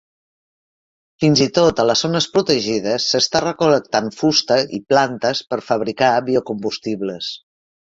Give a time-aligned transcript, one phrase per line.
[1.23, 7.33] Fins i tot a les zones protegides s'està recol·lectant fusta i plantes per fabricar biocombustibles.